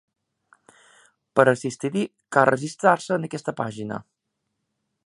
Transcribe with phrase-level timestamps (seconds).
[1.39, 2.07] Per assistir-hi
[2.37, 4.03] cal registrar-se en aquesta pàgina.